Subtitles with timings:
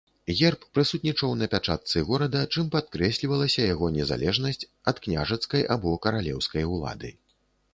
[0.37, 7.09] Герб прысутнічаў на пячатцы горада, чым падкрэслівалася яго незалежнасць ад княжацкай або каралеўскай улады.